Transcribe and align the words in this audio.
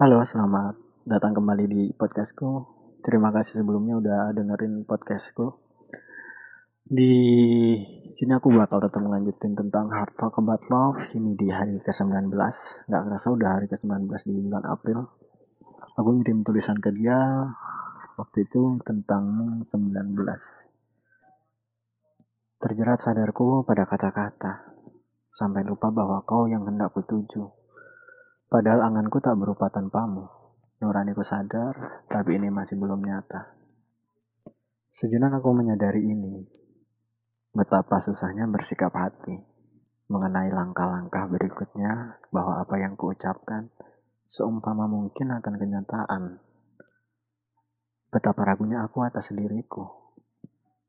Halo, 0.00 0.24
selamat 0.24 0.80
datang 1.04 1.36
kembali 1.36 1.68
di 1.68 1.82
podcastku. 1.92 2.64
Terima 3.04 3.28
kasih 3.36 3.60
sebelumnya 3.60 4.00
udah 4.00 4.32
dengerin 4.32 4.88
podcastku. 4.88 5.60
Di 6.88 7.20
sini 8.16 8.32
aku 8.32 8.48
bakal 8.48 8.80
tetap 8.80 8.96
melanjutin 9.04 9.52
tentang 9.52 9.92
Hard 9.92 10.16
Talk 10.16 10.40
About 10.40 10.64
Love 10.72 11.04
ini 11.12 11.36
di 11.36 11.52
hari 11.52 11.84
ke-19. 11.84 12.32
Gak 12.88 13.02
kerasa 13.12 13.28
udah 13.28 13.60
hari 13.60 13.68
ke-19 13.68 14.08
di 14.24 14.40
bulan 14.40 14.64
April. 14.72 15.04
Aku 15.92 16.08
ngirim 16.16 16.48
tulisan 16.48 16.80
ke 16.80 16.96
dia 16.96 17.20
waktu 18.16 18.48
itu 18.48 18.80
tentang 18.80 19.60
19. 19.68 20.16
Terjerat 22.56 22.98
sadarku 23.04 23.68
pada 23.68 23.84
kata-kata, 23.84 24.64
sampai 25.28 25.60
lupa 25.60 25.92
bahwa 25.92 26.24
kau 26.24 26.48
yang 26.48 26.64
hendak 26.64 26.88
kutuju. 26.96 27.59
Padahal 28.50 28.82
anganku 28.82 29.22
tak 29.22 29.38
berupa 29.38 29.70
tanpamu. 29.70 30.26
Nuraniku 30.82 31.22
sadar, 31.22 32.02
tapi 32.10 32.34
ini 32.34 32.50
masih 32.50 32.74
belum 32.82 32.98
nyata. 32.98 33.54
Sejenak 34.90 35.38
aku 35.38 35.54
menyadari 35.54 36.02
ini. 36.02 36.42
Betapa 37.54 38.02
susahnya 38.02 38.50
bersikap 38.50 38.90
hati. 38.90 39.38
Mengenai 40.10 40.50
langkah-langkah 40.50 41.30
berikutnya 41.30 42.18
bahwa 42.34 42.58
apa 42.58 42.74
yang 42.82 42.98
kuucapkan 42.98 43.70
seumpama 44.26 44.90
mungkin 44.90 45.30
akan 45.30 45.54
kenyataan. 45.54 46.22
Betapa 48.10 48.42
ragunya 48.42 48.82
aku 48.82 49.06
atas 49.06 49.30
diriku. 49.30 49.86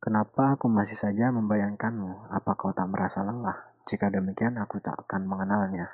Kenapa 0.02 0.58
aku 0.58 0.66
masih 0.66 0.98
saja 0.98 1.30
membayangkanmu? 1.30 2.34
Apa 2.34 2.58
kau 2.58 2.74
tak 2.74 2.90
merasa 2.90 3.22
lelah? 3.22 3.78
Jika 3.86 4.10
demikian, 4.10 4.58
aku 4.58 4.82
tak 4.82 4.98
akan 5.06 5.30
mengenalnya. 5.30 5.86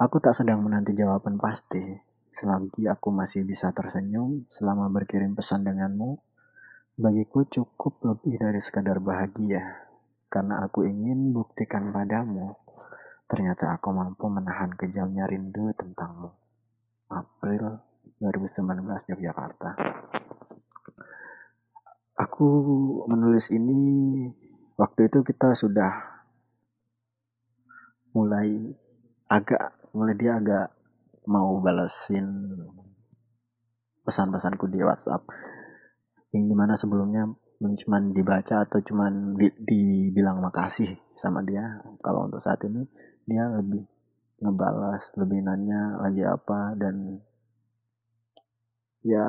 Aku 0.00 0.16
tak 0.16 0.32
sedang 0.32 0.64
menanti 0.64 0.96
jawaban 0.96 1.36
pasti. 1.36 1.84
Selagi 2.32 2.88
aku 2.88 3.12
masih 3.12 3.44
bisa 3.44 3.68
tersenyum 3.76 4.48
selama 4.48 4.88
berkirim 4.88 5.36
pesan 5.36 5.60
denganmu, 5.60 6.16
bagiku 6.96 7.44
cukup 7.44 8.00
lebih 8.08 8.40
dari 8.40 8.64
sekadar 8.64 8.96
bahagia. 8.96 9.60
Karena 10.32 10.64
aku 10.64 10.88
ingin 10.88 11.36
buktikan 11.36 11.92
padamu, 11.92 12.56
ternyata 13.28 13.76
aku 13.76 13.92
mampu 13.92 14.24
menahan 14.32 14.72
kejamnya 14.72 15.28
rindu 15.28 15.68
tentangmu. 15.76 16.32
April 17.12 17.84
2019 18.24 19.04
Yogyakarta. 19.04 19.76
Aku 22.24 22.48
menulis 23.04 23.52
ini 23.52 23.76
waktu 24.80 25.12
itu 25.12 25.20
kita 25.28 25.52
sudah 25.52 26.24
mulai 28.16 28.72
agak 29.28 29.79
mulai 29.94 30.14
dia 30.16 30.38
agak 30.38 30.74
mau 31.26 31.58
balesin 31.62 32.26
pesan-pesanku 34.06 34.66
di 34.70 34.80
WhatsApp. 34.82 35.26
Yang 36.30 36.44
di 36.46 36.54
mana 36.54 36.74
sebelumnya 36.78 37.26
cuma 37.60 38.00
dibaca 38.00 38.64
atau 38.64 38.80
cuma 38.80 39.12
di, 39.36 39.52
dibilang 39.60 40.40
makasih 40.40 40.96
sama 41.12 41.44
dia 41.44 41.84
kalau 42.00 42.24
untuk 42.24 42.40
saat 42.40 42.56
ini 42.64 42.88
dia 43.28 43.44
lebih 43.52 43.84
ngebalas 44.40 45.12
lebih 45.20 45.44
nanya 45.44 46.00
lagi 46.00 46.24
apa 46.24 46.72
dan 46.80 47.20
ya 49.04 49.28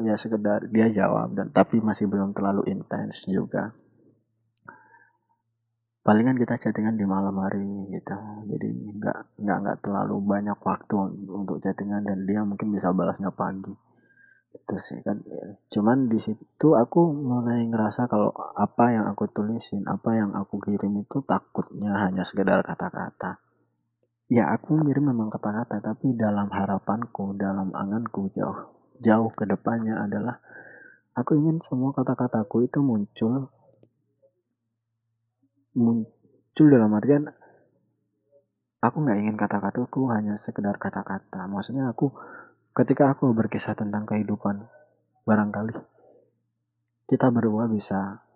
ya 0.00 0.16
sekedar 0.16 0.72
dia 0.72 0.88
jawab 0.88 1.36
dan 1.36 1.52
tapi 1.52 1.84
masih 1.84 2.08
belum 2.08 2.32
terlalu 2.32 2.64
intens 2.72 3.28
juga 3.28 3.76
palingan 6.06 6.38
kita 6.38 6.54
chattingan 6.54 6.94
di 6.94 7.02
malam 7.02 7.34
hari 7.42 7.66
gitu. 7.90 8.14
Jadi 8.46 8.68
nggak 8.94 9.42
nggak 9.42 9.58
nggak 9.58 9.78
terlalu 9.82 10.22
banyak 10.22 10.54
waktu 10.62 10.94
untuk 11.26 11.58
chattingan 11.58 12.06
dan 12.06 12.22
dia 12.22 12.46
mungkin 12.46 12.70
bisa 12.70 12.94
balasnya 12.94 13.34
pagi. 13.34 13.74
Itu 14.54 14.78
sih 14.78 15.02
kan. 15.02 15.18
Cuman 15.66 16.06
di 16.06 16.22
situ 16.22 16.78
aku 16.78 17.10
mulai 17.10 17.66
ngerasa 17.66 18.06
kalau 18.06 18.30
apa 18.54 18.94
yang 18.94 19.10
aku 19.10 19.26
tulisin 19.34 19.82
apa 19.90 20.14
yang 20.14 20.30
aku 20.30 20.62
kirim 20.62 20.94
itu 21.02 21.26
takutnya 21.26 22.06
hanya 22.06 22.22
sekedar 22.22 22.62
kata-kata. 22.62 23.42
Ya 24.30 24.54
aku 24.54 24.78
ngirim 24.78 25.10
memang 25.10 25.26
kata-kata 25.34 25.82
tapi 25.82 26.14
dalam 26.14 26.46
harapanku 26.54 27.34
dalam 27.34 27.74
anganku 27.74 28.30
jauh 28.30 28.70
jauh 29.02 29.30
ke 29.34 29.42
depannya 29.42 29.98
adalah 30.06 30.38
aku 31.18 31.34
ingin 31.34 31.58
semua 31.58 31.90
kata-kataku 31.90 32.62
itu 32.62 32.78
muncul 32.78 33.50
muncul 35.76 36.66
dalam 36.72 36.90
artian 36.96 37.28
aku 38.80 38.96
nggak 39.04 39.18
ingin 39.20 39.36
kata-kataku 39.36 40.08
hanya 40.10 40.34
sekedar 40.40 40.80
kata-kata. 40.80 41.44
Maksudnya 41.46 41.92
aku 41.92 42.10
ketika 42.72 43.12
aku 43.12 43.32
berkisah 43.36 43.76
tentang 43.76 44.08
kehidupan 44.08 44.64
barangkali 45.26 45.74
kita 47.06 47.30
berdua 47.30 47.70
bisa 47.70 48.26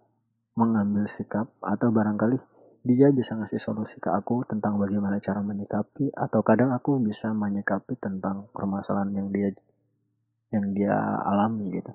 mengambil 0.55 1.05
sikap 1.11 1.51
atau 1.59 1.91
barangkali 1.91 2.39
dia 2.81 3.13
bisa 3.13 3.37
ngasih 3.37 3.61
solusi 3.61 4.01
ke 4.01 4.09
aku 4.09 4.41
tentang 4.49 4.81
bagaimana 4.81 5.21
cara 5.21 5.45
menyikapi 5.45 6.17
atau 6.17 6.41
kadang 6.41 6.73
aku 6.73 6.97
bisa 7.03 7.37
menyikapi 7.37 7.99
tentang 8.01 8.49
permasalahan 8.57 9.13
yang 9.13 9.29
dia 9.29 9.49
yang 10.51 10.67
dia 10.73 10.97
alami 11.29 11.77
gitu. 11.77 11.93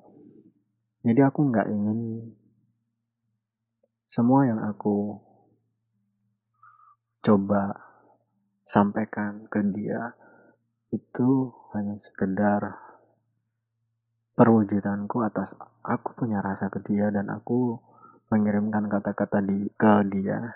Jadi 1.02 1.22
aku 1.26 1.40
nggak 1.50 1.68
ingin 1.74 2.00
semua 4.06 4.46
yang 4.46 4.62
aku 4.62 5.18
coba 7.26 7.74
sampaikan 8.62 9.50
ke 9.50 9.58
dia 9.74 10.14
itu 10.94 11.50
hanya 11.74 11.98
sekedar 11.98 12.78
perwujudanku 14.38 15.26
atas 15.26 15.58
aku 15.82 16.14
punya 16.14 16.46
rasa 16.46 16.70
ke 16.70 16.86
dia 16.86 17.10
dan 17.10 17.34
aku 17.34 17.82
mengirimkan 18.30 18.86
kata-kata 18.86 19.42
di 19.42 19.74
ke 19.74 20.06
dia 20.14 20.54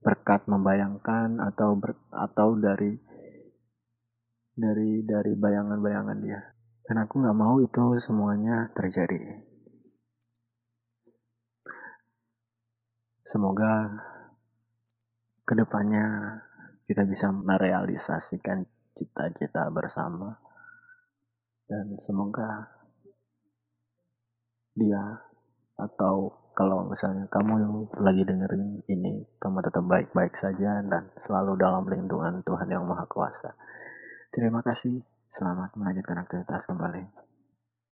berkat 0.00 0.48
membayangkan 0.48 1.36
atau 1.52 1.76
ber, 1.76 2.00
atau 2.16 2.56
dari 2.56 2.96
dari 4.56 5.04
dari 5.04 5.32
bayangan-bayangan 5.36 6.18
dia 6.24 6.40
dan 6.88 7.04
aku 7.04 7.20
nggak 7.20 7.36
mau 7.36 7.60
itu 7.60 8.00
semuanya 8.00 8.72
terjadi. 8.72 9.44
Semoga 13.20 13.92
ke 15.48 15.56
depannya 15.56 16.36
kita 16.84 17.08
bisa 17.08 17.32
merealisasikan 17.32 18.68
cita-cita 18.92 19.72
bersama. 19.72 20.36
Dan 21.64 21.96
semoga 22.00 22.68
dia 24.76 25.24
atau 25.80 26.32
kalau 26.52 26.90
misalnya 26.90 27.24
kamu 27.30 27.86
lagi 28.02 28.22
dengerin 28.26 28.82
ini, 28.90 29.22
kamu 29.38 29.62
tetap 29.62 29.84
baik-baik 29.86 30.34
saja 30.34 30.82
dan 30.84 31.12
selalu 31.22 31.54
dalam 31.54 31.86
lindungan 31.86 32.42
Tuhan 32.42 32.66
Yang 32.66 32.84
Maha 32.88 33.06
Kuasa. 33.06 33.54
Terima 34.34 34.58
kasih. 34.60 35.00
Selamat 35.28 35.76
melanjutkan 35.78 36.18
aktivitas 36.24 36.66
kembali. 36.66 37.27